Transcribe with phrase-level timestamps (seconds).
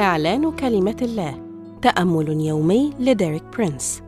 [0.00, 1.42] إعلان كلمة الله
[1.82, 4.02] تأمل يومي لديريك برينس.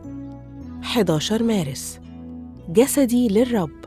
[0.83, 1.99] 11 مارس.
[2.69, 3.85] جسدي للرب.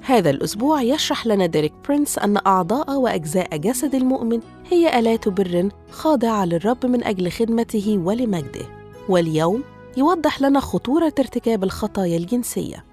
[0.00, 4.40] هذا الأسبوع يشرح لنا ديريك برينس أن أعضاء وأجزاء جسد المؤمن
[4.70, 8.66] هي آلات بر خاضعة للرب من أجل خدمته ولمجده.
[9.08, 9.62] واليوم
[9.96, 12.84] يوضح لنا خطورة ارتكاب الخطايا الجنسية.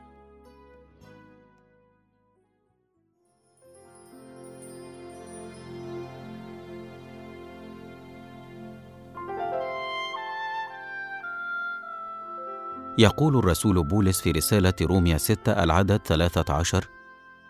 [12.98, 16.88] يقول الرسول بولس في رسالة روميا 6 العدد 13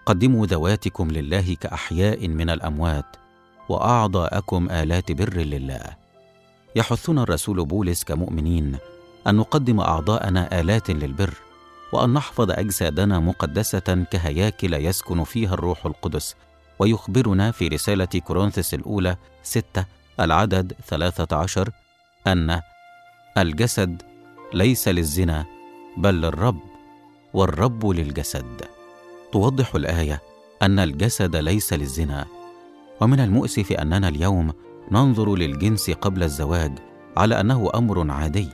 [0.06, 3.16] قدموا ذواتكم لله كأحياء من الأموات
[3.70, 5.84] وأعضاءكم آلات بر لله.
[6.76, 8.78] يحثنا الرسول بولس كمؤمنين
[9.28, 11.34] أن نقدم أعضاءنا آلات للبر
[11.94, 16.36] وأن نحفظ أجسادنا مقدسة كهياكل يسكن فيها الروح القدس
[16.80, 19.86] ويخبرنا في رسالة كورنثس الأولى 6
[20.20, 21.70] العدد 13
[22.28, 22.62] أن
[23.38, 24.11] الجسد
[24.54, 25.46] ليس للزنا
[25.98, 26.60] بل للرب
[27.34, 28.62] والرب للجسد.
[29.32, 30.22] توضح الآية
[30.62, 32.26] أن الجسد ليس للزنا.
[33.02, 34.54] ومن المؤسف أننا اليوم
[34.92, 36.80] ننظر للجنس قبل الزواج
[37.18, 38.50] على أنه أمر عادي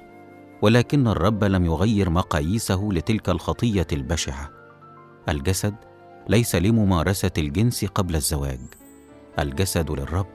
[0.62, 4.50] ولكن الرب لم يغير مقاييسه لتلك الخطية البشعة.
[5.30, 5.76] الجسد
[6.30, 8.59] ليس لممارسة الجنس قبل الزواج.
[9.39, 10.28] الجسد للرب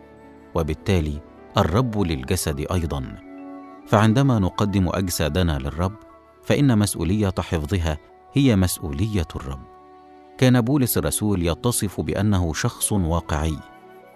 [0.54, 1.20] وبالتالي
[1.56, 3.31] الرب للجسد أيضا.
[3.92, 5.92] فعندما نقدم أجسادنا للرب
[6.42, 7.98] فإن مسؤولية حفظها
[8.32, 9.62] هي مسؤولية الرب.
[10.38, 13.58] كان بولس الرسول يتصف بأنه شخص واقعي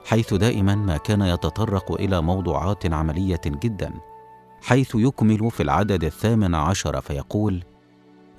[0.05, 3.93] حيث دائما ما كان يتطرق إلى موضوعات عملية جدا
[4.63, 7.65] حيث يكمل في العدد الثامن عشر فيقول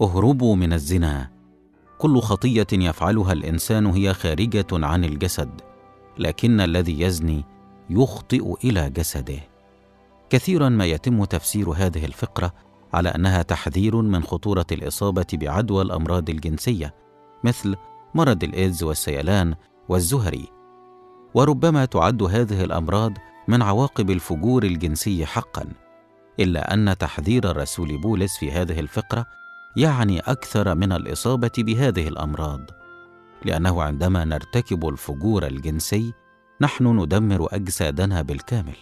[0.02, 1.30] اهربوا من الزنا.
[1.98, 5.62] كل خطية يفعلها الإنسان هي خارجة عن الجسد
[6.18, 7.46] لكن الذي يزني
[7.90, 9.57] يخطئ إلى جسده.
[10.30, 12.54] كثيرا ما يتم تفسير هذه الفقرة
[12.94, 16.96] على أنها تحذير من خطورة الإصابة بعدوى الأمراض الجنسية
[17.44, 17.76] مثل
[18.16, 19.56] مرض الإيدز والسيلان
[19.90, 20.48] والزهري.
[21.34, 23.14] وربما تعد هذه الأمراض
[23.48, 25.66] من عواقب الفجور الجنسي حقا
[26.40, 29.26] إلا أن تحذير الرسول بولس في هذه الفقرة
[29.78, 32.62] يعني أكثر من الإصابة بهذه الأمراض.
[33.46, 36.14] لأنه عندما نرتكب الفجور الجنسي
[36.62, 38.76] نحن ندمر أجسادنا بالكامل.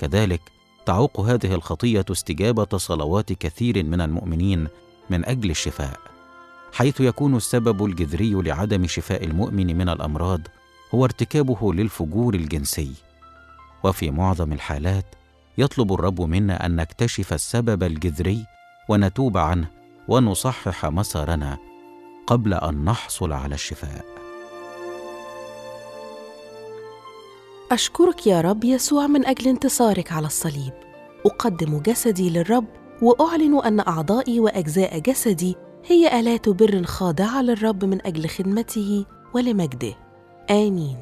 [0.00, 0.40] كذلك
[0.86, 4.68] تعوق هذه الخطية استجابة صلوات كثير من المؤمنين
[5.10, 6.00] من أجل الشفاء
[6.72, 10.40] حيث يكون السبب الجذري لعدم شفاء المؤمن من الأمراض
[10.94, 12.92] هو ارتكابه للفجور الجنسي.
[13.84, 15.04] وفي معظم الحالات
[15.58, 18.46] يطلب الرب منا أن نكتشف السبب الجذري
[18.88, 19.66] ونتوب عنه
[20.08, 21.58] ونصحح مسارنا
[22.26, 24.09] قبل أن نحصل على الشفاء.
[27.70, 30.72] أشكرك يا رب يسوع من أجل انتصارك على الصليب.
[31.26, 32.64] أقدم جسدي للرب
[33.02, 39.04] وأعلن أن أعضائي وأجزاء جسدي هي آلات بر خاضعة للرب من أجل خدمته
[39.34, 39.94] ولمجده.
[40.50, 40.96] آمين.